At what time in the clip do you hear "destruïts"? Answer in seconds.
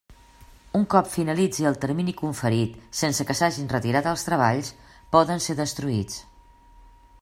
5.65-6.23